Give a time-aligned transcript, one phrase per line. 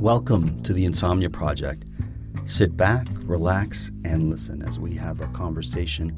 [0.00, 1.84] Welcome to the Insomnia Project.
[2.44, 6.16] Sit back, relax, and listen as we have a conversation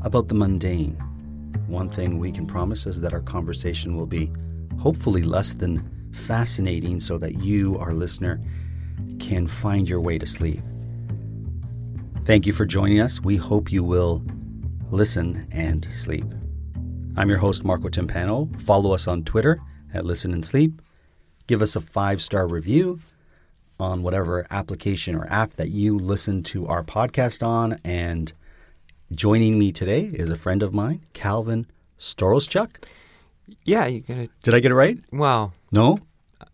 [0.00, 0.94] about the mundane.
[1.66, 4.32] One thing we can promise is that our conversation will be
[4.80, 8.40] hopefully less than fascinating so that you, our listener,
[9.20, 10.62] can find your way to sleep.
[12.24, 13.20] Thank you for joining us.
[13.20, 14.24] We hope you will
[14.88, 16.24] listen and sleep.
[17.18, 18.58] I'm your host, Marco Timpano.
[18.62, 19.58] Follow us on Twitter
[19.92, 20.80] at Listen and Sleep.
[21.46, 23.00] Give us a five star review
[23.80, 27.78] on whatever application or app that you listen to our podcast on.
[27.84, 28.32] And
[29.12, 31.66] joining me today is a friend of mine, Calvin
[31.98, 32.70] Storoschuk.
[33.64, 34.30] Yeah, you get it.
[34.42, 34.98] Did I get it right?
[35.12, 35.98] Well, No?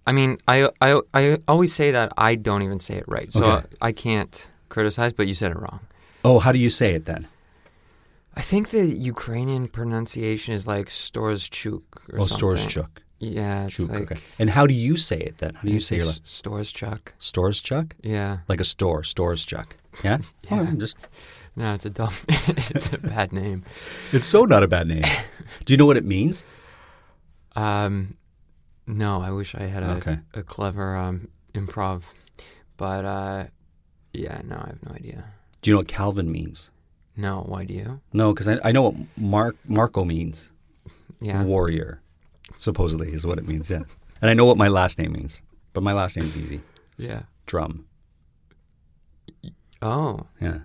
[0.07, 3.45] I mean, I, I I always say that I don't even say it right, so
[3.45, 3.67] Okay.
[3.83, 5.13] I can't criticize.
[5.13, 5.81] But you said it wrong.
[6.25, 7.27] Oh, how do you say it then?
[8.35, 12.49] I think the Ukrainian pronunciation is like Storozchuk or Oh, something.
[12.57, 12.89] Storschuk.
[13.21, 14.21] Yeah, it's Chuk, like okay.
[14.39, 15.55] And how do you say it then?
[15.55, 16.27] How do you say your last?
[16.29, 16.71] Stores
[17.61, 17.97] Chuck?
[18.03, 18.39] Yeah.
[18.49, 19.73] Like a store, Storschuk.
[20.05, 20.19] Yeah?
[20.51, 20.67] Yeah.
[20.71, 20.97] Oh, just
[21.57, 22.13] No, it's a dumb.
[22.29, 23.65] it's a bad name.
[24.13, 25.03] It's so not a bad name.
[25.65, 26.45] do you know what it means?
[27.57, 28.17] Um,
[28.87, 30.19] no, I wish I had a Okay.
[30.35, 32.03] a clever um improv,
[32.77, 33.45] but uh,
[34.13, 35.25] yeah, no, I have no idea.
[35.61, 36.71] Do you know what Calvin means?
[37.17, 38.01] No, why do you?
[38.13, 40.53] No, because I, I know what Mark Marco means.
[41.21, 41.43] Yeah.
[41.43, 42.01] Warrior,
[42.59, 43.71] supposedly, is what it means.
[43.71, 43.85] Yeah.
[44.21, 45.41] And I know what my last name means,
[45.73, 46.61] but my last name's easy.
[46.99, 47.23] Yeah.
[47.47, 47.87] Drum.
[49.81, 50.59] Oh, Yeah.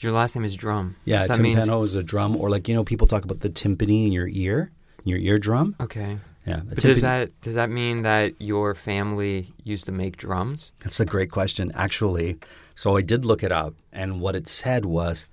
[0.00, 0.96] your last name is Drum.
[1.04, 3.50] Yeah, So timpano means is a drum, or like you know, people talk about the
[3.50, 4.70] timpani in your ear,
[5.04, 5.74] in your eardrum.
[5.80, 6.18] okay.
[6.46, 10.72] Yeah, But does that does that mean that your family used to make drums?
[10.82, 12.38] That's a great question, actually.
[12.74, 15.26] So I did look it up, and what it said was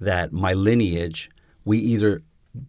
[0.00, 1.30] that my lineage,
[1.64, 2.22] we either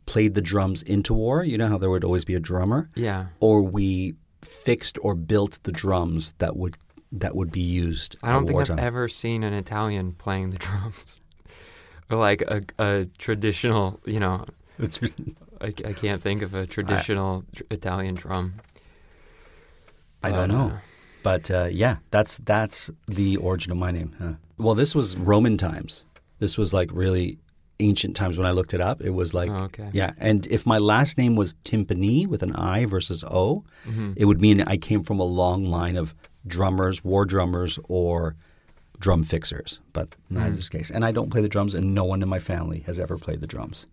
[0.05, 1.43] played the drums into war.
[1.43, 3.27] You know how there would always be a drummer, Yeah.
[3.39, 6.77] or we fixed or built the drums that would
[7.11, 8.15] that would be used.
[8.23, 8.69] I don't think.
[8.69, 11.19] I've ever seen an Italian playing the drums,
[12.09, 13.99] or like a, a traditional.
[14.05, 14.45] You know,
[15.61, 18.55] I, I can't think of a traditional tr- Italian drum.
[20.23, 20.67] I don't know.
[20.73, 20.77] uh,
[21.21, 24.15] But uh, yeah, that's that's the origin of my name.
[24.19, 24.33] huh.
[24.57, 26.05] Well, this was Roman times.
[26.39, 27.37] This was like really
[27.79, 29.01] ancient times when I looked it up.
[29.01, 29.89] It was like Oh, okay.
[29.93, 34.13] yeah, and if my last name was Timpani with an I versus O, Mm-hmm.
[34.15, 36.13] it would mean I came from a long line of
[36.47, 38.35] drummers, war drummers, or
[38.99, 39.79] drum fixers.
[39.91, 40.89] But not in this case.
[40.91, 43.41] And I don't play the drums, and no one in my family has ever played
[43.41, 43.87] the drums.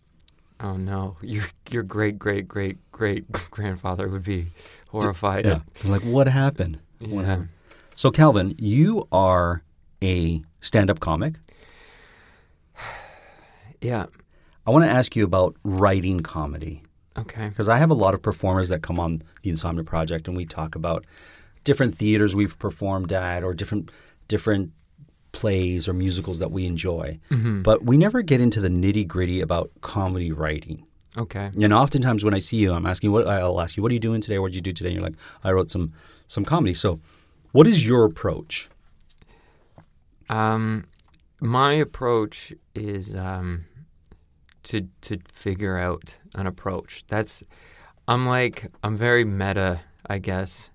[0.60, 4.48] Oh no, your your great great great great grandfather would be
[4.90, 5.46] horrified.
[5.46, 6.78] Yeah, like what happened?
[7.00, 7.48] What happened?
[7.96, 9.62] So Calvin, you are
[10.02, 11.34] a stand-up comic.
[13.80, 14.06] Yeah.
[14.66, 16.82] I want to ask you about writing comedy
[17.16, 17.48] Okay.
[17.48, 20.44] because I have a lot of performers that come on the Insomnia Project, and we
[20.46, 21.04] talk about
[21.64, 23.90] different theaters we've performed at, or different
[24.28, 24.70] different
[25.32, 27.18] plays or musicals that we enjoy.
[27.30, 30.84] But we never get into the nitty gritty about comedy writing.
[31.18, 31.50] Okay.
[31.60, 34.00] And oftentimes when I see you, I'm asking, what I'll ask you, what are you
[34.00, 34.38] doing today?
[34.38, 34.90] What did you do today?
[34.90, 35.92] And you're like, I wrote some
[36.28, 36.74] some comedy.
[36.74, 37.00] So,
[37.52, 38.68] what is your approach?
[40.28, 40.84] Um,
[41.40, 43.64] my approach is um,
[44.64, 47.04] to to figure out an approach.
[47.08, 47.42] That's
[48.08, 50.70] I'm like I'm very meta, I guess,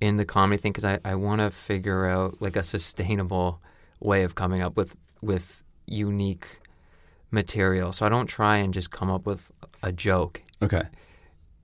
[0.00, 3.60] in the comedy thing because I, I want to figure out like a sustainable
[4.00, 6.60] way of coming up with with unique
[7.30, 7.92] material.
[7.92, 9.50] So I don't try and just come up with
[9.82, 10.42] a joke.
[10.62, 10.82] Okay.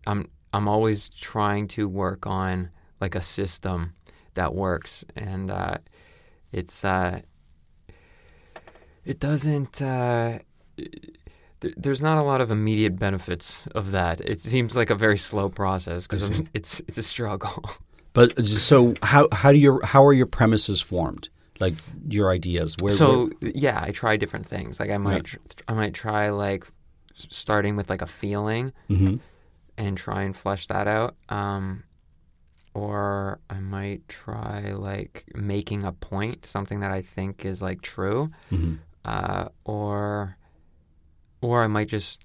[0.07, 2.71] I'm I'm always trying to work on
[3.01, 3.95] like a system
[4.35, 5.79] that works, and uh,
[6.53, 7.21] it's uh,
[9.05, 9.81] it doesn't.
[9.81, 10.41] Uh,
[11.61, 14.21] th- there's not a lot of immediate benefits of that.
[14.21, 17.65] It seems like a very slow process because it's it's a struggle.
[18.13, 21.29] But uh, so how how do your how are your premises formed?
[21.61, 21.75] Like
[22.09, 22.75] your ideas?
[22.81, 24.81] Where, so where- yeah, I try different things.
[24.81, 26.65] Like I might tr- I might try like
[27.15, 29.21] starting with like a feeling Mhm.
[29.79, 31.15] and try and flesh that out.
[31.29, 31.85] Um,
[32.75, 38.31] or I might try like making a point, something that I think is like true.
[38.51, 38.79] Mhm.
[39.05, 40.37] uh, or
[41.41, 42.23] or I might just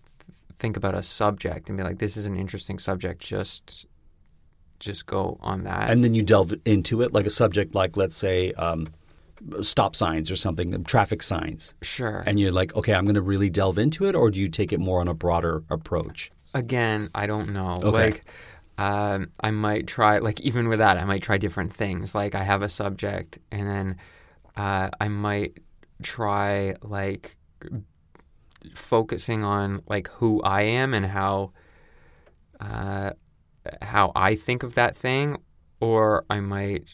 [0.57, 3.85] think about a subject and be like, "This is an interesting subject." Just
[4.79, 5.89] just go on that.
[5.89, 8.87] and then you delve into it, like a subject, like let's say um,
[9.61, 12.23] stop signs or something, traffic signs, sure.
[12.25, 14.73] and you're like, okay, I'm going to really delve into it, or do you take
[14.73, 16.31] it more on a broader approach?
[16.53, 17.79] Again, I don't know.
[17.83, 17.89] Okay.
[17.91, 18.25] Like,
[18.77, 20.19] um, I might try.
[20.19, 22.13] Like even with that, I might try different things.
[22.13, 23.97] Like I have a subject, and then
[24.55, 25.57] uh, I might
[26.01, 27.37] try like
[28.73, 31.51] focusing on like who I am and how
[32.59, 33.11] uh,
[33.81, 35.37] how I think of that thing,
[35.79, 36.85] or I might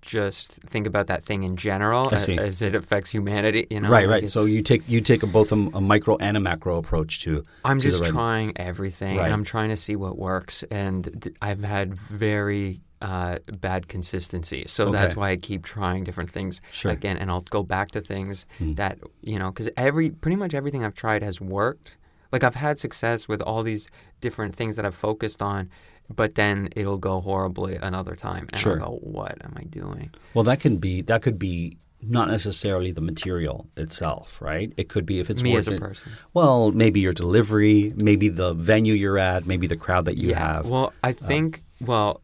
[0.00, 3.66] just think about that thing in general as, as it affects humanity.
[3.70, 4.30] You know, right, Like, right.
[4.30, 7.42] So you take you take a, both a, a micro and a macro approach to.
[7.64, 9.24] I'm to just trying everything, Right.
[9.24, 10.62] and I'm trying to see what works.
[10.70, 14.92] And I've had very uh, bad consistency, so Okay.
[14.92, 16.90] that's why I keep trying different things Sure.
[16.92, 17.16] again.
[17.16, 18.74] And I'll go back to things Hmm.
[18.74, 21.96] that you know, because every pretty much everything I've tried has worked.
[22.32, 23.88] Like I've had success with all these
[24.20, 25.68] different things that I've focused on,
[26.14, 28.80] but then it'll go horribly another time, and Sure.
[28.82, 32.92] I'll go, "What am I doing?" Well, that can be that could be not necessarily
[32.92, 34.72] the material itself, right?
[34.76, 36.12] It could be if it's Me as a person.
[36.32, 40.38] Well, maybe your delivery, maybe the venue you're at, maybe the crowd that you yeah.
[40.38, 40.66] have.
[40.66, 41.62] Uh, Well, I think.
[41.80, 42.22] well,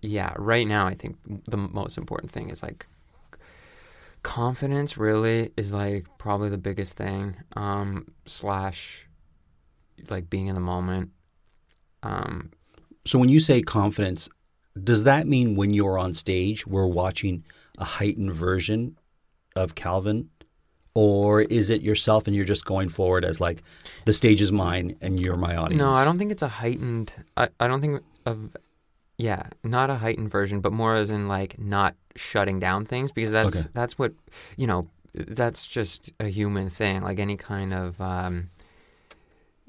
[0.00, 0.32] yeah.
[0.36, 2.86] Right now, I think the most important thing is like
[4.22, 4.96] confidence.
[4.96, 7.36] Really, is like probably the biggest thing.
[7.56, 9.06] Um, slash,
[10.08, 11.10] like being in the moment.
[12.02, 12.50] Um,
[13.04, 14.28] So when you say confidence,
[14.82, 17.44] does that mean when you're on stage, we're watching
[17.78, 18.96] a heightened version
[19.56, 20.30] of Calvin?
[20.94, 23.62] Or is it yourself and you're just going forward as like
[24.04, 25.80] the stage is mine and you're my audience?
[25.80, 27.12] no, I don't think it's a heightened.
[27.36, 28.56] I, I don't think of.
[29.18, 33.32] Yeah, not a heightened version, but more as in like not shutting down things because
[33.32, 33.68] that's Okay.
[33.74, 34.12] that's what
[34.56, 34.88] you know.
[35.14, 37.02] That's just a human thing.
[37.02, 38.50] Like any kind of um,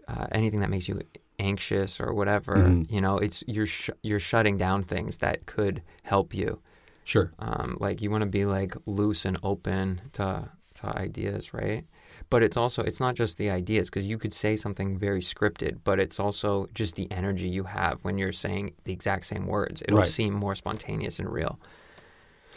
[0.07, 1.01] uh, anything that makes you
[1.39, 2.91] anxious or whatever, Mhm.
[2.91, 6.59] you know, it's you're sh- you're shutting down things that could help you.
[7.03, 7.31] Sure.
[7.39, 11.85] Um, like you want to be like loose and open to to ideas, right?
[12.29, 15.79] But it's also it's not just the ideas because you could say something very scripted,
[15.83, 19.81] but it's also just the energy you have when you're saying the exact same words.
[19.81, 20.05] It'll Right.
[20.05, 21.59] seem more spontaneous and real.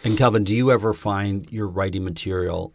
[0.04, 2.72] And Calvin, do you ever find your writing material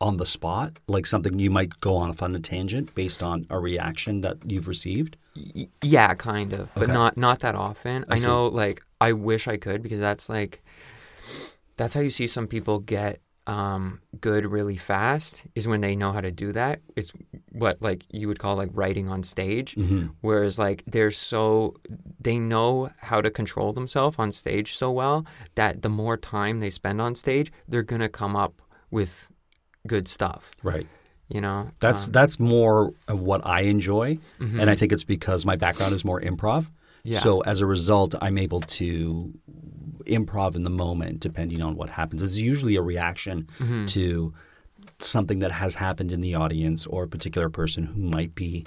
[0.00, 0.78] on the spot?
[0.86, 4.68] Like something you might go on on a tangent based on a reaction that you've
[4.68, 5.16] received?
[5.34, 6.92] Y- yeah, kind of, but Okay.
[6.92, 8.04] not not that often.
[8.08, 10.62] I I, know, like, I wish I could because that's like
[11.76, 16.12] that's how you see some people get um, good really fast is when they know
[16.12, 16.80] how to do that.
[16.96, 17.10] It's
[17.52, 20.10] what like you would call like writing on stage, Mhm.
[20.20, 21.74] whereas like they're so
[22.20, 25.24] they know how to control themselves on stage so well
[25.54, 28.60] that the more time they spend on stage, they're gonna come up
[28.90, 29.28] with
[29.86, 30.50] good stuff.
[30.62, 30.86] Right.
[31.28, 34.60] You know, That's Um, that's more of what I enjoy, mhm.
[34.60, 36.70] and I think it's because my background is more improv.
[37.04, 37.20] yeah.
[37.20, 39.32] So as a result, I'm able to
[40.08, 42.22] improv in the moment, depending on what happens.
[42.22, 43.86] It's usually a reaction Mhm.
[43.88, 44.32] to
[44.98, 48.64] something that has happened in the audience or a particular person who might be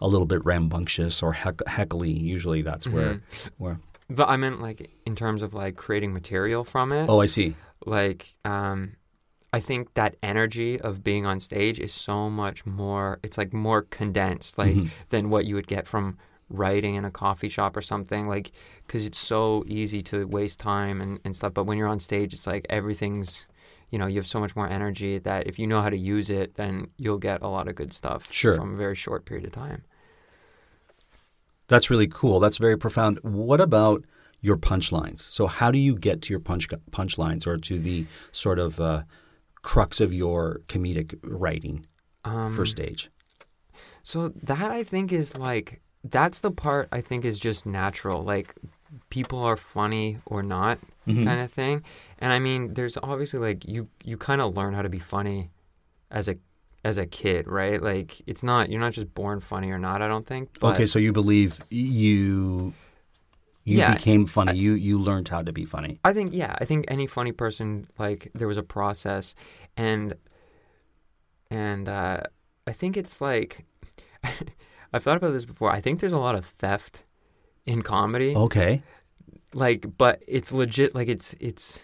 [0.00, 2.10] a little bit rambunctious or heck- heckly.
[2.10, 3.48] Usually, that's where Mm-hmm.
[3.64, 3.80] where.
[4.10, 7.06] But I meant like in terms of like creating material from it.
[7.08, 7.54] Oh, I see.
[7.86, 8.92] Like, um,
[9.52, 13.20] I think that energy of being on stage is so much more.
[13.22, 14.90] It's like more condensed, like Mhm.
[15.10, 16.16] than what you would get from
[16.52, 18.28] writing in a coffee shop or something.
[18.28, 18.52] Like,
[18.86, 21.54] because it's so easy to waste time and, and stuff.
[21.54, 23.46] But when you're on stage, it's like everything's.
[23.90, 26.30] You know, you have so much more energy that if you know how to use
[26.30, 28.54] it, then you'll get a lot of good stuff Sure.
[28.54, 29.82] from a very short period of time.
[31.68, 32.40] That's really cool.
[32.40, 33.18] That's very profound.
[33.22, 34.06] What about
[34.40, 35.20] your punchlines?
[35.20, 39.02] So, how do you get to your punch punchlines or to the sort of uh,
[39.60, 41.84] crux of your comedic writing
[42.24, 43.10] Um, for stage?
[44.02, 48.22] So that I think is like that's the part I think is just natural.
[48.22, 48.54] Like
[49.10, 51.24] people are funny or not Mhm.
[51.24, 51.82] kind of thing.
[52.18, 55.50] And I mean, there's obviously like you you kind of learn how to be funny
[56.10, 56.36] as a
[56.84, 57.80] as a kid, right?
[57.82, 60.02] Like it's not you're not just born funny or not.
[60.02, 60.48] I don't think.
[60.60, 62.74] But okay, so you believe you
[63.64, 64.54] you Yeah, became funny.
[64.58, 66.00] you you learned how to be funny.
[66.04, 69.34] I think yeah, I think any funny person like there was a process
[69.76, 70.14] and
[71.50, 72.20] and uh
[72.66, 73.64] I think it's like
[74.92, 75.70] I've thought about this before.
[75.70, 77.02] I think there's a lot of theft
[77.66, 78.34] in comedy.
[78.36, 78.82] Okay.
[79.54, 80.94] Like, but it's legit.
[80.94, 81.80] Like, it's it's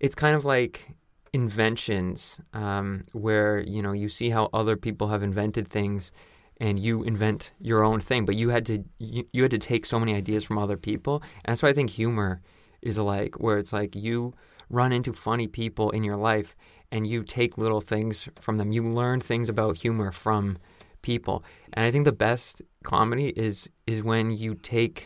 [0.00, 0.94] it's kind of like
[1.34, 6.12] inventions um, where you know you see how other people have invented things
[6.58, 9.84] and you invent your own thing but you had to you, you had to take
[9.84, 12.40] so many ideas from other people and that's why i think humor
[12.82, 14.32] is like where it's like you
[14.70, 16.54] run into funny people in your life
[16.92, 20.56] and you take little things from them you learn things about humor from
[21.12, 21.36] people
[21.74, 23.56] and i think the best comedy is
[23.92, 24.98] is when you take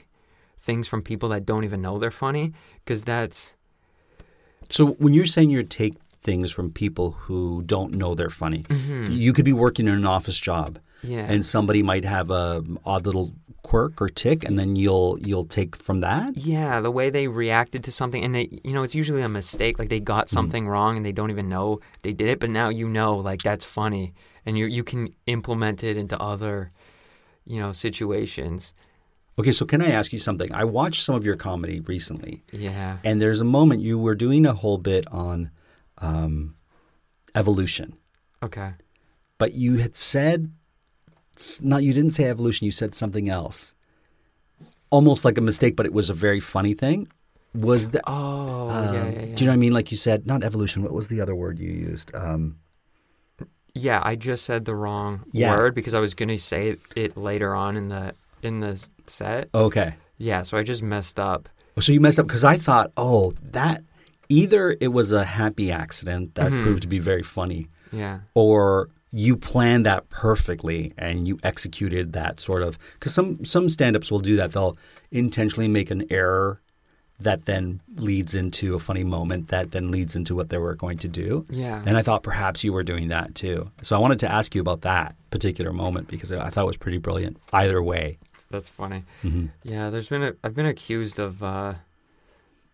[0.68, 2.46] things from people that don't even know they're funny
[2.84, 3.38] because that's
[4.70, 5.94] So when you're saying you take
[6.28, 9.12] things from people who don't know they're funny, Mm-hmm.
[9.24, 10.70] you could be working in an office job,
[11.12, 13.28] yeah and somebody might have a odd little
[13.62, 16.36] quirk or tick, and then you'll you'll take from that.
[16.36, 19.74] Yeah, the way they reacted to something, and they, you know, it's usually a mistake.
[19.80, 21.66] Like they got something wrong, and they don't even know
[22.04, 22.38] they did it.
[22.42, 24.12] But now you know, like that's funny,
[24.48, 26.72] and you you can implement it into other,
[27.46, 28.72] you know, situations.
[29.38, 30.50] Okay, so can I ask you something?
[30.52, 32.98] I watched some of your comedy recently, Yeah.
[33.04, 35.50] and there's a moment you were doing a whole bit on
[35.98, 36.56] um,
[37.34, 37.92] evolution,
[38.42, 38.70] Okay.
[39.38, 40.50] but you had said
[41.62, 42.64] not you didn't say evolution.
[42.64, 43.74] You said something else,
[44.90, 47.06] almost like a mistake, but it was a very funny thing.
[47.54, 49.34] Was the Oh, um, yeah, yeah, yeah.
[49.34, 49.72] Do you know what I mean?
[49.72, 50.82] Like you said, not evolution.
[50.82, 52.12] What was the other word you used?
[52.14, 52.56] Um,
[53.74, 55.56] Yeah, I just said the wrong Yeah.
[55.56, 59.48] word because I was gonna say it later on in the in the set.
[59.54, 59.94] okay.
[60.16, 61.48] Yeah, so I just messed up.
[61.80, 63.84] So you messed up because I thought, oh, that
[64.28, 66.62] either it was a happy accident that Mm-hmm.
[66.62, 68.20] proved to be very funny, Yeah.
[68.34, 72.78] or you planned that perfectly and you executed that sort of.
[72.94, 74.76] Because some some stand-ups will do that; they'll
[75.12, 76.60] intentionally make an error
[77.20, 80.98] that then leads into a funny moment that then leads into what they were going
[80.98, 81.44] to do.
[81.50, 81.82] Yeah.
[81.84, 83.70] And I thought perhaps you were doing that too.
[83.82, 86.76] So I wanted to ask you about that particular moment because I thought it was
[86.76, 87.36] pretty brilliant.
[87.52, 88.18] Either way.
[88.50, 89.04] That's funny.
[89.24, 89.46] Mm-hmm.
[89.64, 91.74] Yeah, there's been a I've been accused of uh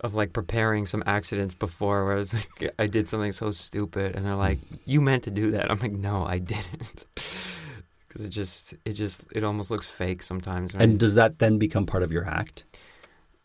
[0.00, 4.14] of like preparing some accidents before where I was like I did something so stupid
[4.14, 5.70] and they're like you meant to do that.
[5.70, 7.04] I'm like no, I didn't.
[8.10, 10.74] Cuz it just it just it almost looks fake sometimes.
[10.74, 10.82] Right?
[10.82, 12.64] And does that then become part of your act?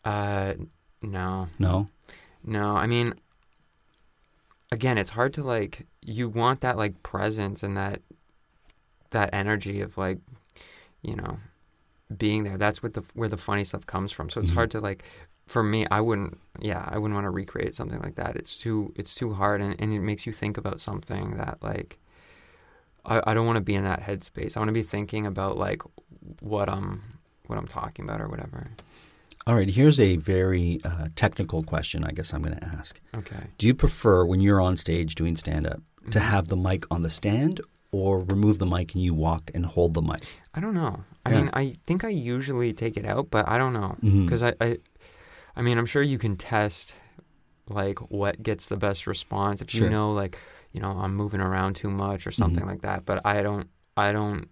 [0.04, 0.54] uh
[1.02, 1.48] no.
[1.58, 1.88] No.
[2.44, 3.14] No, I mean
[4.72, 8.00] again, it's hard to like you want that like presence and that
[9.10, 10.18] that energy of like
[11.02, 11.38] you know
[12.16, 12.56] being there.
[12.56, 14.30] That's what the where the funny stuff comes from.
[14.30, 14.54] So it's Mhm.
[14.54, 15.04] hard to like
[15.46, 18.36] for me, I wouldn't yeah, I wouldn't want to recreate something like that.
[18.36, 21.98] It's too it's too hard and, and it makes you think about something that like
[23.04, 24.56] I, I don't want to be in that headspace.
[24.56, 25.82] I want to be thinking about like
[26.40, 27.02] what I'm
[27.46, 28.68] what I'm talking about or whatever.
[29.46, 33.00] All right, here's a very uh, technical question I guess I'm going to ask.
[33.14, 33.48] Okay.
[33.58, 35.80] Do you prefer when you're on stage doing stand up
[36.10, 36.22] to Mhm.
[36.22, 39.94] have the mic on the stand or remove the mic and you walk and hold
[39.94, 40.24] the mic?
[40.54, 41.04] I don't know.
[41.24, 41.36] I Yeah.
[41.38, 44.78] mean, I think I usually take it out, but I don't know because I, I,
[45.56, 46.94] I mean, I'm sure you can test
[47.68, 49.84] like what gets the best response if Sure.
[49.84, 50.36] you know, like,
[50.72, 52.68] you know, I'm moving around too much or something Mhm.
[52.68, 53.04] like that.
[53.06, 54.48] But I don't, I don't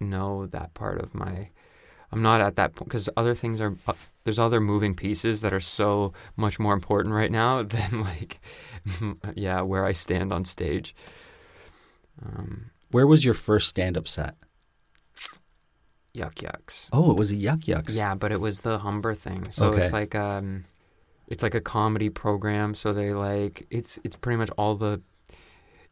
[0.00, 1.50] know that part of my.
[2.12, 3.74] I'm not at that point because other things are.
[3.86, 8.40] Uh, there's other moving pieces that are so much more important right now than like,
[9.34, 10.94] yeah, where I stand on stage.
[12.24, 14.34] Um, Where was your first stand up set?
[16.14, 16.90] Yuk Yuk's.
[16.92, 17.96] Oh, it was a Yuk Yuk's.
[17.96, 19.50] Yeah, but it was the Humber thing.
[19.50, 19.82] So Okay.
[19.84, 20.64] it's like um
[21.26, 25.00] it's like a comedy program, so they like it's it's pretty much all the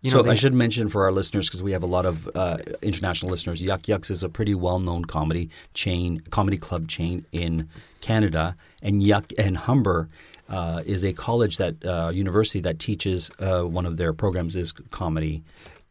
[0.02, 2.06] you know so they, I should mention for our listeners because we have a lot
[2.06, 3.62] of uh, international listeners.
[3.62, 7.68] Yuk Yuk's is a pretty well-known comedy chain, comedy club chain in
[8.00, 10.08] Canada, and Yuck and Humber
[10.48, 14.72] uh, is a college that uh, university that teaches uh, one of their programs is
[14.90, 15.42] comedy.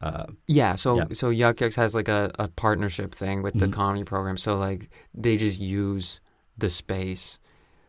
[0.01, 1.05] Uh, Yeah, so Yeah.
[1.13, 3.73] so Yuk Yuk's has like a, a partnership thing with the Mhm.
[3.73, 4.37] comedy program.
[4.37, 6.19] So like they just use
[6.57, 7.37] the space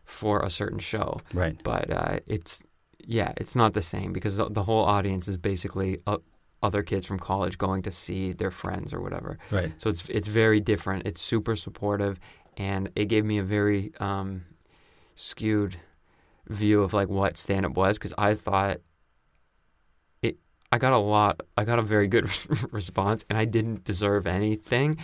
[0.05, 1.19] for a certain show.
[1.33, 1.57] right.
[1.63, 2.61] But uh, it's
[3.07, 6.17] yeah, it's not the same because the, whole audience is basically uh,
[6.63, 9.37] other kids from college going to see their friends or whatever.
[9.49, 9.71] Right.
[9.77, 11.07] So it's it's very different.
[11.07, 12.19] It's super supportive,
[12.57, 14.43] and it gave me a very um,
[15.15, 15.77] skewed
[16.47, 18.77] view of like what stand up was because I thought
[20.21, 20.37] it.
[20.71, 21.41] I got a lot.
[21.57, 22.29] I got a very good
[22.71, 24.97] response, and I didn't deserve anything.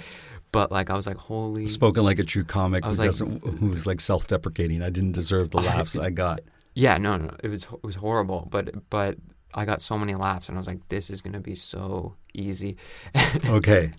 [0.52, 1.68] But like I was like, holy.
[1.68, 4.82] Spoken like a true comic I who was like- doesn't, who's like self-deprecating.
[4.82, 6.40] I didn't deserve the I- laughs I got.
[6.80, 8.48] Yeah, no, no, it was it was horrible.
[8.52, 9.18] But but
[9.54, 12.78] I got so many laughs, and I was like, this is gonna be so easy.
[13.46, 13.94] Okay.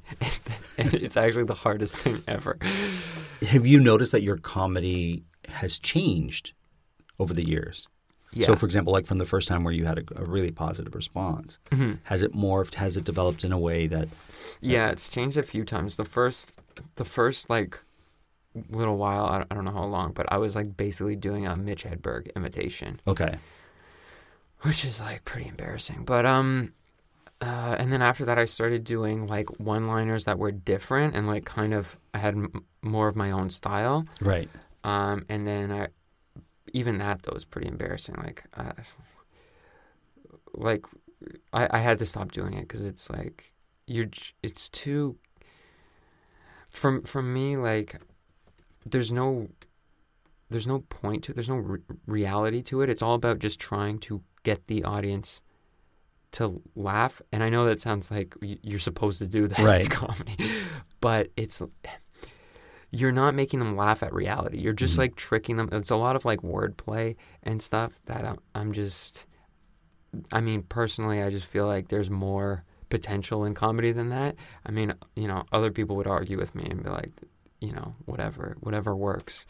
[0.78, 2.56] and it's actually the hardest thing ever.
[3.48, 6.52] Have you noticed that your comedy has changed
[7.18, 7.88] over the years?
[8.32, 8.46] Yeah.
[8.46, 10.94] So, for example, like from the first time where you had a, a really positive
[10.94, 11.98] response, Mhm.
[12.04, 12.74] has it morphed?
[12.74, 14.08] Has it developed in a way that?
[14.60, 15.96] Yeah, it's changed a few times.
[15.96, 16.52] The first
[16.94, 17.80] the first like
[18.70, 21.56] little while, I, I don't know how long, but I was like basically doing a
[21.56, 23.38] Mitch Hedberg imitation, Okay.
[24.62, 26.04] which is like pretty embarrassing.
[26.04, 26.72] But um,
[27.40, 31.44] uh, and then after that, I started doing like one-liners that were different and like
[31.44, 34.06] kind of I had m- more of my own style.
[34.20, 34.48] Right.
[34.84, 35.88] Um, and then I,
[36.72, 38.14] even that though was pretty embarrassing.
[38.16, 38.72] Like, uh,
[40.54, 40.84] like
[41.52, 43.52] I, I had to stop doing it because it's like
[43.86, 44.08] you're.
[44.42, 45.16] It's too.
[46.70, 47.96] From from me, like,
[48.90, 49.48] there's no.
[50.50, 51.34] There's no point to.
[51.34, 52.88] There's no re- reality to it.
[52.88, 55.42] It's all about just trying to get the audience
[56.32, 57.20] to laugh.
[57.32, 59.58] And I know that sounds like you're supposed to do that.
[59.58, 59.80] Right.
[59.80, 60.36] It's comedy,
[61.00, 61.60] but it's
[62.90, 64.58] you're not making them laugh at reality.
[64.58, 64.98] You're just Mhm.
[64.98, 65.68] like tricking them.
[65.72, 69.26] It's a lot of like wordplay and stuff that I'm, I'm just.
[70.32, 74.36] I mean, personally, I just feel like there's more potential in comedy than that.
[74.64, 77.12] I mean, you know, other people would argue with me and be like,
[77.60, 79.46] you know, whatever, whatever works.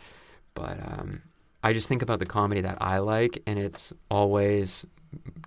[0.55, 1.23] But um,
[1.63, 4.85] I just think about the comedy that I like, and it's always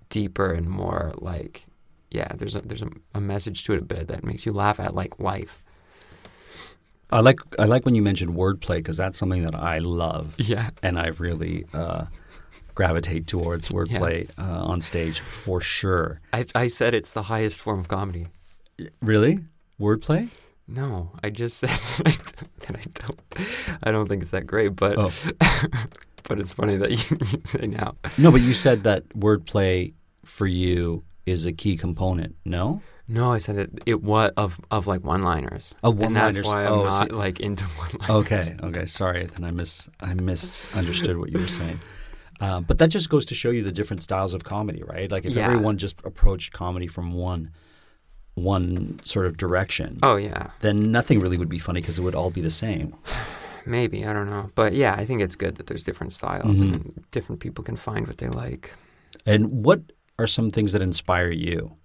[0.09, 1.65] deeper and more like,
[2.11, 4.79] yeah, there's a there's a, a message to it a bit that makes you laugh
[4.79, 5.63] at like life.
[7.11, 10.69] I like I like when you mentioned wordplay because that's something that I love Yeah.
[10.81, 12.05] and I really uh,
[12.73, 16.21] gravitate towards wordplay uh, on stage for sure.
[16.31, 18.27] I, I said it's the highest form of comedy.
[19.01, 19.39] Really,
[19.79, 20.29] wordplay?
[20.73, 23.47] No, I just said that I, don't- that I don't.
[23.83, 25.11] I don't think it's that great, but Oh.
[26.23, 27.95] but it's funny that you, you say now.
[28.17, 32.35] No, but you said that wordplay for you is a key component.
[32.45, 32.81] No.
[33.07, 33.69] No, I said it.
[33.85, 35.75] It was of of like one liners.
[35.83, 36.47] Of and that's one-liners.
[36.47, 38.09] why I'm Oh, not so- like into one liners.
[38.31, 38.55] Okay.
[38.63, 38.85] Okay.
[38.85, 41.79] Sorry, then I mis I misunderstood what you were saying.
[42.39, 45.11] Uh, but that just goes to show you the different styles of comedy, right?
[45.11, 45.45] Like if Yeah.
[45.45, 47.51] everyone just approached comedy from one
[48.43, 52.15] one sort of direction, Oh yeah, then nothing really would be funny because it would
[52.15, 52.95] all be the same.
[53.65, 56.73] maybe I don't know, but yeah, I think it's good that there's different styles Mhm.
[56.73, 58.71] and different people can find what they like.
[59.25, 59.81] And what
[60.17, 61.75] are some things that inspire you?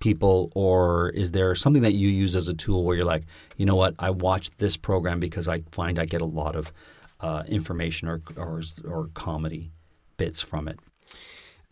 [0.00, 3.22] People, or is there something that you use as a tool where you're like,
[3.56, 6.72] you know what, I watch this program because I find I get a lot of
[7.20, 9.70] uh, information or, or or comedy
[10.16, 10.80] bits from it.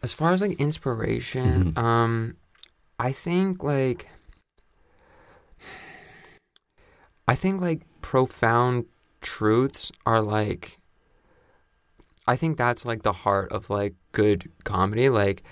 [0.01, 1.79] As far as like inspiration, Mhm.
[1.79, 2.37] um,
[3.01, 4.09] I think like
[7.27, 8.85] I think like profound
[9.23, 10.77] truths are like
[12.29, 15.09] I think that's like the heart of like good comedy.
[15.09, 15.43] Like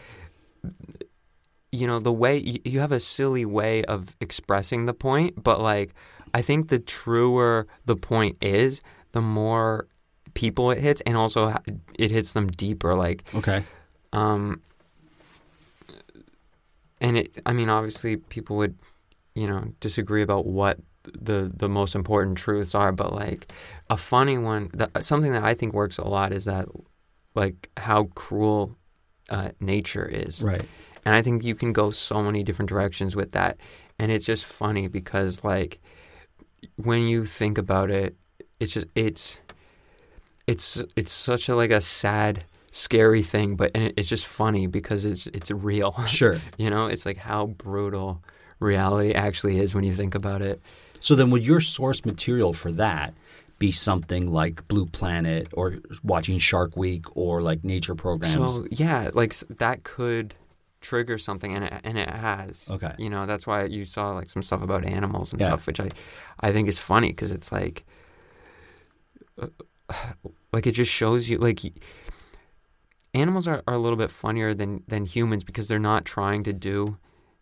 [1.72, 5.58] you know the way you, you have a silly way of expressing the point, but
[5.58, 5.94] like
[6.34, 8.82] I think the truer the point is,
[9.12, 9.88] the more
[10.34, 11.54] people it hits, and also
[11.98, 12.94] it hits them deeper.
[12.94, 13.64] Like Okay.
[14.12, 14.60] um,
[17.00, 18.76] and it, I mean, obviously, people would,
[19.34, 23.52] you know, disagree about what the the most important truths are, but like
[23.88, 26.66] a funny one, that, something that I think works a lot is that,
[27.34, 28.76] like, how cruel
[29.30, 30.64] uh, nature is, Right.
[31.04, 33.56] and I think you can go so many different directions with that,
[33.98, 35.80] and it's just funny because like
[36.76, 38.16] when you think about it,
[38.60, 39.38] it's just it's
[40.46, 44.66] it's it's such a like a sad scary thing but and it, it's just funny
[44.66, 46.38] because it's it's real Sure.
[46.58, 48.22] you know it's like how brutal
[48.60, 50.60] reality actually is when you think about it
[51.00, 53.14] So then, would your source material for that
[53.58, 58.54] be something like Blue Planet or watching Shark Week or like nature programs?
[58.54, 60.34] so yeah like that could
[60.80, 62.92] trigger something and it, and it has Okay.
[62.98, 65.48] you know that's why you saw like some stuff about animals and Yeah.
[65.48, 65.88] stuff which i
[66.40, 67.84] i think is funny because it's like
[69.40, 69.46] uh,
[70.52, 71.60] like it just shows you like
[73.14, 76.52] animals are, are a little bit funnier than than humans because they're not trying to
[76.52, 76.98] do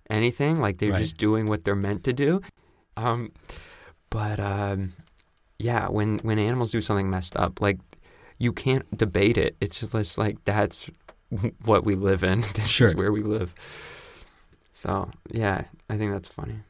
[0.08, 0.98] anything like they're Right.
[0.98, 2.40] just doing what they're meant to do.
[2.96, 3.32] Um
[4.10, 4.92] but um
[5.58, 7.78] yeah when when animals do something messed up like
[8.38, 9.56] you can't debate it.
[9.60, 10.88] It's just like that's
[11.64, 12.42] what we live in.
[12.54, 12.88] This Sure.
[12.90, 13.54] is where we live.
[14.72, 16.60] So yeah i think that's funny.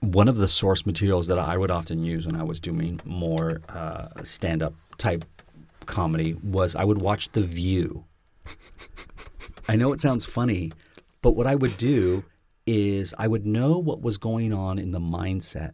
[0.00, 3.60] One of the source materials that I would often use when I was doing more
[3.68, 5.24] uh, stand up type
[5.90, 8.04] comedy was I would watch The View.
[9.68, 10.72] I know it sounds funny,
[11.20, 12.24] but what I would do
[12.66, 15.72] is I would know what was going on in the mindset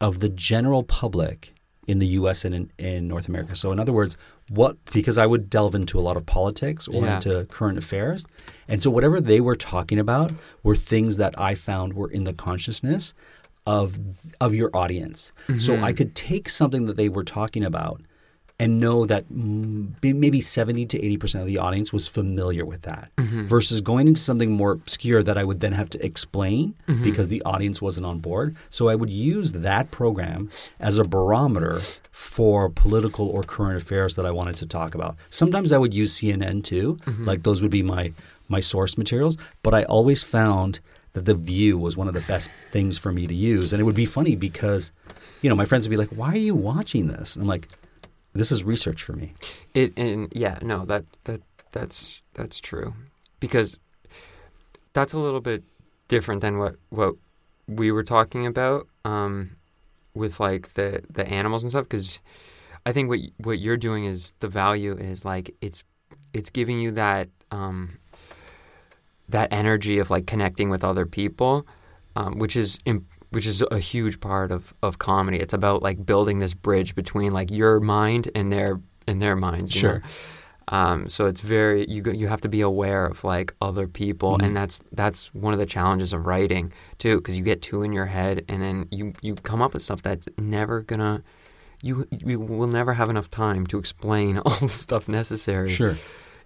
[0.00, 1.54] of the general public
[1.86, 2.44] in the U.S.
[2.44, 3.56] and in, in North America.
[3.56, 4.16] So, in other words,
[4.48, 7.14] what because I would delve into a lot of politics or Yeah.
[7.16, 8.26] into current affairs,
[8.68, 10.32] and so whatever they were talking about
[10.62, 13.14] were things that I found were in the consciousness
[13.66, 13.98] of
[14.40, 15.32] of your audience.
[15.46, 15.84] So mm-hmm.
[15.84, 18.02] I could take something that they were talking about
[18.60, 23.44] and know that maybe 70 to 80% of the audience was familiar with that mm-hmm.
[23.44, 27.04] versus going into something more obscure that I would then have to explain mm-hmm.
[27.04, 28.56] because the audience wasn't on board.
[28.68, 34.26] So I would use that program as a barometer for political or current affairs that
[34.26, 35.16] I wanted to talk about.
[35.30, 37.26] Sometimes I would use CNN too, mm-hmm.
[37.26, 38.12] like those would be my
[38.50, 40.80] my source materials, but I always found
[41.12, 43.72] that the view was one of the best things for me to use.
[43.72, 44.90] And it would be funny because,
[45.42, 47.34] you know, my friends would be like, Why are you watching this?
[47.34, 47.68] And I'm like,
[48.32, 49.34] This is research for me.
[49.74, 51.40] It and yeah, no, that that
[51.72, 52.94] that's that's true,
[53.40, 53.78] because
[54.92, 55.64] that's a little bit
[56.08, 57.14] different than what what
[57.66, 59.56] we were talking about um,
[60.14, 61.84] with like the the animals and stuff.
[61.84, 62.20] Because
[62.86, 65.82] I think what what you're doing is the value is like it's
[66.32, 67.98] it's giving you that um,
[69.28, 71.66] that energy of like connecting with other people,
[72.16, 72.78] um, which is
[73.30, 75.38] which is a huge part of, of comedy.
[75.38, 79.72] It's about like building this bridge between like your mind and their and their minds.
[79.72, 79.98] Sure.
[80.00, 80.00] know?
[80.70, 84.44] Um, so it's very you you have to be aware of like other people, Mm-hmm.
[84.44, 87.92] and that's that's one of the challenges of writing too, because you get two in
[87.94, 91.22] your head, and then you you come up with stuff that's never gonna.
[91.80, 95.96] You, you will never have enough time to explain all the stuff necessary Sure.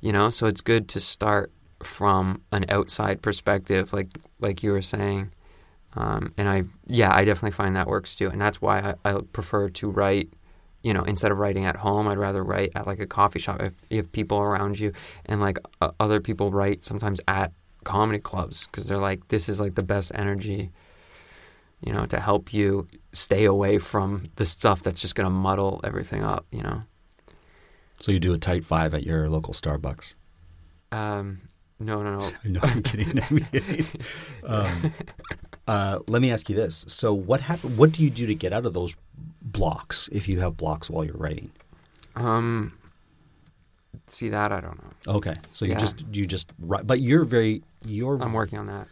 [0.03, 1.51] you know so it's good to start
[1.83, 4.09] from an outside perspective like
[4.41, 5.31] like you were saying
[5.95, 9.21] um, and i yeah i definitely find that works too and that's why I, I
[9.33, 10.33] prefer to write
[10.83, 13.61] you know instead of writing at home i'd rather write at like a coffee shop
[13.63, 14.93] if you have people around you
[15.27, 17.53] and like uh, other people write sometimes at
[17.85, 20.71] comedy clubs because they're like this is like the best energy
[21.85, 25.81] you know to help you stay away from the stuff that's just going to muddle
[25.85, 26.83] everything up you know
[28.01, 30.15] So you do a tight five at your local Starbucks.
[30.93, 31.41] um,
[31.81, 33.21] no no no No, I'm kidding.
[33.31, 33.87] I'm kidding.
[34.45, 34.93] Um,
[35.73, 37.77] uh, let me ask you this: So, what happen?
[37.77, 38.95] What do you do to get out of those
[39.59, 41.51] blocks if you have blocks while you're writing?
[42.15, 42.73] Um,
[44.07, 45.15] see that I don't know.
[45.19, 45.79] Okay, so you Yeah.
[45.87, 48.87] just you just write, but you're very you're I'm working on that.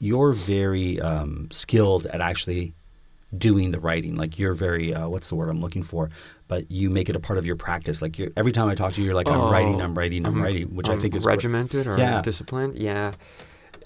[0.00, 2.72] you're very um, skilled at actually
[3.36, 4.14] doing the writing.
[4.22, 6.10] Like you're very uh, what's the word I'm looking for?
[6.48, 8.00] But you make it a part of your practice.
[8.02, 10.24] Like you're, every time I talk to you, you're like, I'm Oh, writing, I'm writing,
[10.26, 12.22] I'm, writing, which I Um, think is regimented or Yeah.
[12.22, 12.78] disciplined.
[12.78, 13.12] Yeah,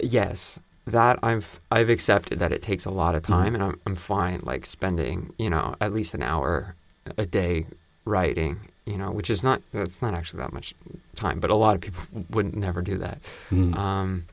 [0.01, 3.33] yes, that I've I've accepted that it takes a lot of Mm-hmm.
[3.33, 6.75] time, and I'm I'm fine like spending you know at least an hour
[7.17, 7.65] a day
[8.05, 8.59] writing.
[8.85, 10.75] You know, which is not that's not actually that much
[11.15, 13.19] time, but a lot of people would never do that.
[13.49, 13.77] Mhm.
[13.77, 14.25] Um,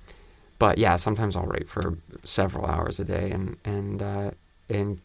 [0.59, 4.31] but yeah, sometimes I'll write for several hours a day, and and uh,
[4.69, 4.99] and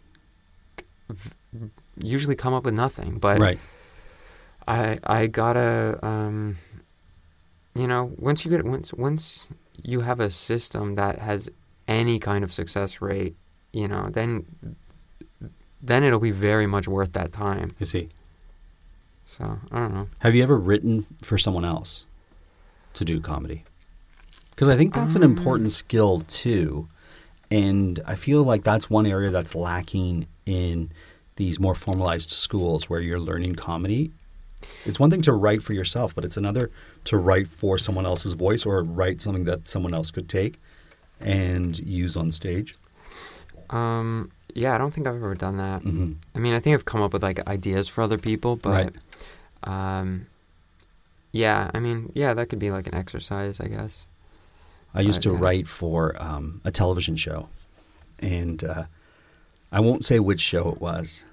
[1.10, 1.32] v-
[2.00, 3.20] usually come up with nothing.
[3.20, 3.60] But right.
[4.68, 6.58] I I gotta um,
[7.76, 9.48] you know once you get once once
[9.84, 11.50] you have a system that has
[11.88, 13.36] any kind of success rate,
[13.72, 14.46] you know then
[15.82, 17.76] then it'll be very much worth that time.
[17.80, 18.10] You see.
[19.28, 20.08] So I don't know.
[20.20, 22.06] Have you ever written for someone else
[22.94, 23.64] to do comedy?
[24.52, 26.88] Because I think that's an Um, important skill too.
[27.52, 30.92] And I feel like that's one area that's lacking in
[31.36, 34.12] these more formalized schools where you're learning comedy.
[34.86, 36.70] It's one thing to write for yourself, but it's another
[37.06, 40.60] to write for someone else's voice or write something that someone else could take
[41.20, 42.76] and use on stage.
[43.70, 45.82] Um, yeah, I don't think I've ever done that.
[45.82, 48.94] hmm I mean, I think I've come up with like ideas for other people, but
[49.66, 50.00] Right.
[50.00, 50.28] um,
[51.32, 54.06] yeah, I mean, yeah, that could be like an exercise, I guess.
[54.94, 55.38] I used to yeah.
[55.40, 57.50] write for um, a television show,
[58.20, 58.84] and uh,
[59.72, 61.26] I won't say which show it was,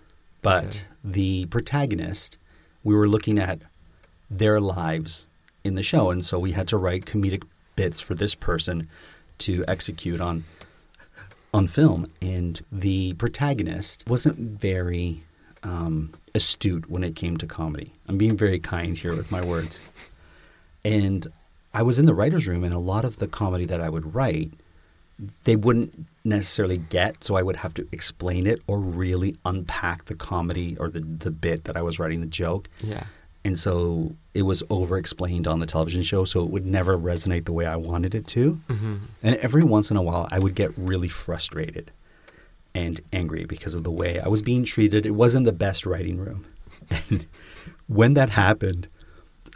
[0.42, 0.78] but Okay.
[1.04, 2.36] the protagonist,
[2.84, 3.60] we were looking at
[4.30, 5.26] their lives
[5.64, 7.44] in the show, and so we had to write comedic
[7.76, 8.88] bits for this person
[9.38, 10.44] to execute on
[11.54, 12.06] on film.
[12.20, 15.22] And the protagonist wasn't very
[15.62, 17.92] um, astute when it came to comedy.
[18.08, 19.80] I'm being very kind here with my words.
[20.84, 21.26] And
[21.74, 24.14] I was in the writer's room, and a lot of the comedy that I would
[24.14, 24.52] write,
[25.44, 30.14] they wouldn't necessarily get, so I would have to explain it or really unpack the
[30.14, 32.68] comedy or the, the bit that I was writing, the joke.
[32.82, 33.04] Yeah.
[33.44, 37.44] And so it was over explained on the television show, so it would never resonate
[37.44, 38.52] the way I wanted it to.
[38.68, 41.90] hmm And every once in a while, I would get really frustrated
[42.74, 45.04] and angry because of the way I was being treated.
[45.04, 46.46] It wasn't the best writing room.
[46.90, 47.26] And
[47.86, 48.86] when that happened,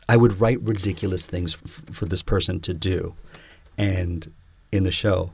[0.09, 3.15] I would write ridiculous things f- for this person to do.
[3.79, 4.31] And
[4.73, 5.33] in the show,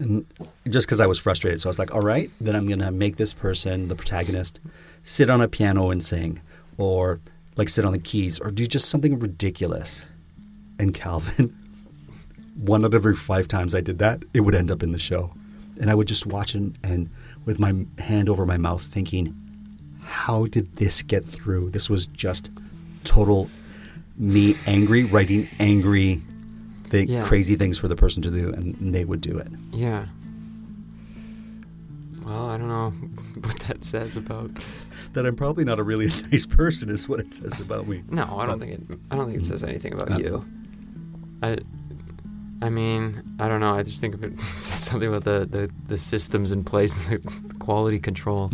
[0.00, 0.26] and
[0.68, 3.16] just because I was frustrated, so I was like, all right, then I'm to make
[3.16, 4.58] this person, the protagonist,
[5.04, 6.40] sit on a piano and sing,
[6.78, 7.20] or
[7.56, 10.04] like sit on the keys, or do just something ridiculous.
[10.78, 11.54] And Calvin,
[12.56, 14.98] one out of every five times I did that, it would end up in the
[14.98, 15.32] show.
[15.78, 17.10] And I would just watch it and
[17.44, 19.34] with my hand over my mouth thinking,
[20.02, 21.70] how did this get through?
[21.70, 22.50] This was just
[23.04, 23.50] total
[24.16, 26.22] me angry, writing angry,
[26.90, 27.24] th- Yeah.
[27.24, 29.48] crazy things for the person to do, and they would do it.
[29.72, 30.06] Yeah.
[32.24, 32.90] Well, I don't know
[33.40, 34.50] what that says about.
[35.14, 38.02] That I'm probably not a really nice person is what it says about me.
[38.10, 38.98] No, I don't Uh, think it.
[39.10, 40.44] I don't think it says anything about uh, you.
[41.42, 41.58] I.
[42.62, 43.74] I mean, I don't know.
[43.74, 47.54] I just think it says something about the, the, the systems in place and the
[47.54, 48.50] quality control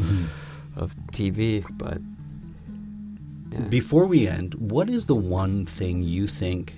[0.77, 1.65] of TV.
[1.77, 1.99] But
[3.51, 3.59] yeah.
[3.63, 6.77] Before we end, what is the one thing you think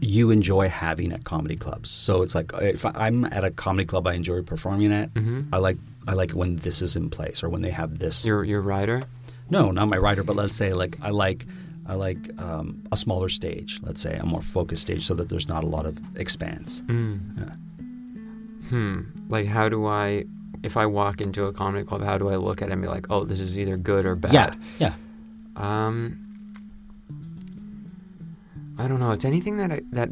[0.00, 1.90] you enjoy having at comedy clubs?
[1.90, 5.48] So it's like if I'm at a comedy club I enjoy performing at, Mhm.
[5.52, 5.78] I like
[6.08, 8.24] I like when this is in place or when they have this.
[8.24, 9.02] your your writer.
[9.50, 11.46] no, not my writer, but let's say like I like
[11.88, 13.78] I like um, a smaller stage.
[13.82, 16.82] Let's say a more focused stage, so that there's not a lot of expanse.
[16.88, 17.20] Mm.
[17.38, 18.68] Yeah.
[18.68, 19.00] Hmm.
[19.28, 20.24] Like, how do I,
[20.64, 22.88] if I walk into a comedy club, how do I look at it and be
[22.88, 24.32] like, oh, this is either good or bad?
[24.32, 24.94] Yeah, yeah.
[25.54, 26.18] Um,
[28.78, 29.10] I don't know.
[29.12, 30.10] It's anything that I, that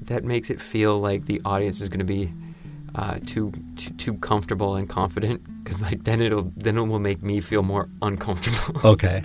[0.06, 2.32] that makes it feel like the audience is going to be
[2.94, 5.42] uh, too, too too comfortable and confident.
[5.62, 8.80] Because like then it'll then it will make me feel more uncomfortable.
[8.92, 9.22] Okay.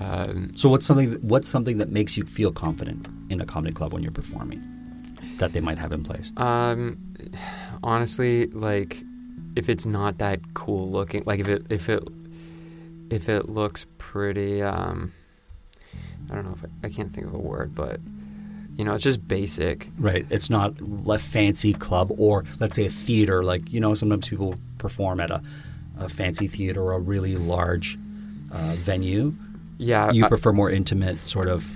[0.00, 3.92] um, So what's something what's something that makes you feel confident in a comedy club
[3.92, 4.62] when you're performing
[5.38, 6.32] that they might have in place?
[6.36, 6.98] Um,
[7.82, 9.02] honestly, like
[9.56, 12.02] if it's not that cool looking, like if it if it
[13.10, 15.12] if it looks pretty, um,
[16.30, 18.00] I don't know if I, I can't think of a word, but
[18.76, 19.88] you know, it's just basic.
[19.98, 20.24] Right.
[20.30, 20.74] It's not
[21.08, 23.42] a fancy club or let's say a theater.
[23.42, 25.42] Like you know, sometimes people perform at a,
[25.98, 27.98] a fancy theater or a really large
[28.52, 29.34] uh, venue.
[29.78, 31.70] Yeah, You I, prefer more intimate sort of.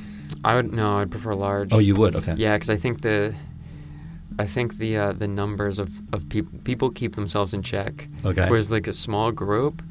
[0.44, 1.72] I would no, I'd prefer large.
[1.72, 2.16] Oh, you would.
[2.16, 2.35] Okay.
[2.37, 3.35] Yeah, because I think the,
[4.38, 8.09] I think the uh, the numbers of of people people keep themselves in check.
[8.25, 8.48] Okay.
[8.48, 9.83] Whereas like a small group,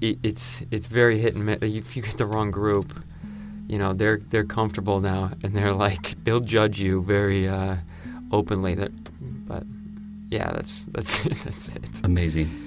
[0.00, 1.58] it, it's it's very hit and miss.
[1.60, 2.98] If you get the wrong group,
[3.68, 7.76] you know they're they're comfortable now and they're like they'll judge you very uh,
[8.32, 8.74] openly.
[8.74, 8.92] That,
[9.48, 9.64] but
[10.30, 11.36] yeah, that's that's it.
[11.44, 11.84] That's it.
[12.04, 12.62] Amazing.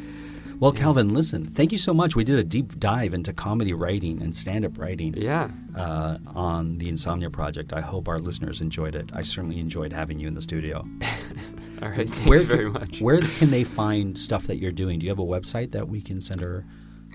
[0.59, 1.47] Well, Calvin, listen.
[1.51, 2.17] Thank you so much.
[2.17, 5.13] We did a deep dive into comedy writing and stand-up writing.
[5.15, 5.51] Yeah.
[5.73, 7.71] uh, on the Insomnia Project.
[7.71, 9.09] I hope our listeners enjoyed it.
[9.13, 10.79] I certainly enjoyed having you in the studio.
[11.81, 12.09] All right.
[12.09, 12.99] Thanks Where very can- much.
[12.99, 14.99] Where can they find stuff that you're doing?
[14.99, 16.65] Do you have a website that we can send her?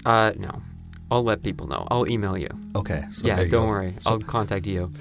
[0.06, 0.62] Uh, no,
[1.14, 1.86] I'll let people know.
[1.92, 2.48] I'll email you.
[2.74, 3.04] Okay.
[3.12, 3.66] So yeah, don't go.
[3.66, 3.94] worry.
[4.00, 4.92] So I'll contact you.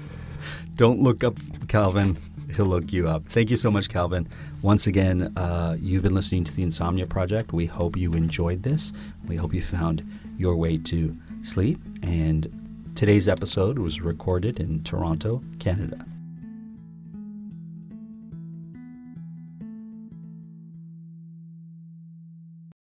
[0.76, 2.16] don't look up Calvin.
[2.54, 3.26] He'll look you up.
[3.26, 4.28] Thank you so much, Calvin.
[4.62, 7.52] Once again, uh, you've been listening to the Insomnia Project.
[7.52, 8.92] We hope you enjoyed this.
[9.26, 11.80] We hope you found your way to sleep.
[12.02, 16.06] And today's episode was recorded in Toronto, Canada.